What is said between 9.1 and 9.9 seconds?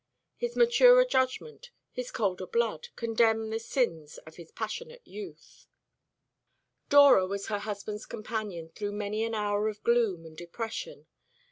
an hour of